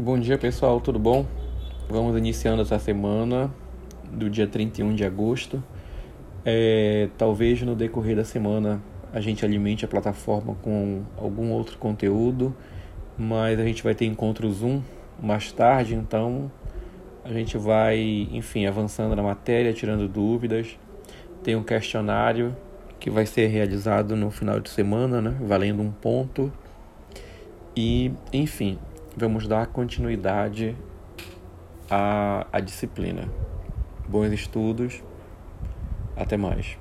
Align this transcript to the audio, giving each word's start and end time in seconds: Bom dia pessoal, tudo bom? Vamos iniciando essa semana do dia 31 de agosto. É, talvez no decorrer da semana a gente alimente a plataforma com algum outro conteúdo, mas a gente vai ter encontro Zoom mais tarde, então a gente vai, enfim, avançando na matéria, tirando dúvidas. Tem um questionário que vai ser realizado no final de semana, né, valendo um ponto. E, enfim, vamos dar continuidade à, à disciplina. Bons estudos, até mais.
Bom 0.00 0.16
dia 0.16 0.38
pessoal, 0.38 0.80
tudo 0.80 0.96
bom? 0.96 1.26
Vamos 1.88 2.16
iniciando 2.16 2.62
essa 2.62 2.78
semana 2.78 3.52
do 4.12 4.30
dia 4.30 4.46
31 4.46 4.94
de 4.94 5.04
agosto. 5.04 5.60
É, 6.44 7.08
talvez 7.18 7.60
no 7.62 7.74
decorrer 7.74 8.14
da 8.14 8.22
semana 8.22 8.80
a 9.12 9.20
gente 9.20 9.44
alimente 9.44 9.84
a 9.84 9.88
plataforma 9.88 10.54
com 10.62 11.02
algum 11.16 11.50
outro 11.50 11.78
conteúdo, 11.78 12.54
mas 13.18 13.58
a 13.58 13.64
gente 13.64 13.82
vai 13.82 13.92
ter 13.92 14.04
encontro 14.04 14.48
Zoom 14.52 14.82
mais 15.20 15.50
tarde, 15.50 15.96
então 15.96 16.48
a 17.24 17.32
gente 17.32 17.58
vai, 17.58 18.28
enfim, 18.30 18.66
avançando 18.66 19.16
na 19.16 19.22
matéria, 19.24 19.72
tirando 19.72 20.06
dúvidas. 20.06 20.78
Tem 21.42 21.56
um 21.56 21.64
questionário 21.64 22.56
que 23.00 23.10
vai 23.10 23.26
ser 23.26 23.48
realizado 23.48 24.14
no 24.14 24.30
final 24.30 24.60
de 24.60 24.70
semana, 24.70 25.20
né, 25.20 25.36
valendo 25.40 25.82
um 25.82 25.90
ponto. 25.90 26.52
E, 27.76 28.12
enfim, 28.32 28.78
vamos 29.18 29.48
dar 29.48 29.66
continuidade 29.66 30.76
à, 31.90 32.46
à 32.52 32.60
disciplina. 32.60 33.28
Bons 34.08 34.32
estudos, 34.32 35.02
até 36.16 36.36
mais. 36.36 36.78